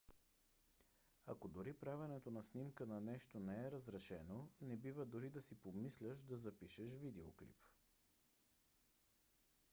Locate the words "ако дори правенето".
1.25-2.31